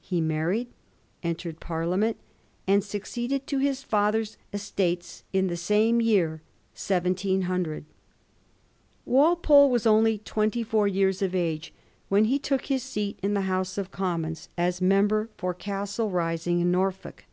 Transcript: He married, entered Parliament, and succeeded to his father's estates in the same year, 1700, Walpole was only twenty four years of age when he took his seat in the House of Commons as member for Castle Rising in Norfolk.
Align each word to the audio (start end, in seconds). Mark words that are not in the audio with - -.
He 0.00 0.20
married, 0.20 0.66
entered 1.22 1.60
Parliament, 1.60 2.16
and 2.66 2.82
succeeded 2.82 3.46
to 3.46 3.58
his 3.58 3.84
father's 3.84 4.36
estates 4.52 5.22
in 5.32 5.46
the 5.46 5.56
same 5.56 6.00
year, 6.00 6.42
1700, 6.76 7.84
Walpole 9.06 9.70
was 9.70 9.86
only 9.86 10.18
twenty 10.18 10.64
four 10.64 10.88
years 10.88 11.22
of 11.22 11.32
age 11.32 11.72
when 12.08 12.24
he 12.24 12.40
took 12.40 12.62
his 12.66 12.82
seat 12.82 13.20
in 13.22 13.34
the 13.34 13.42
House 13.42 13.78
of 13.78 13.92
Commons 13.92 14.48
as 14.58 14.80
member 14.82 15.28
for 15.36 15.54
Castle 15.54 16.10
Rising 16.10 16.58
in 16.58 16.72
Norfolk. 16.72 17.26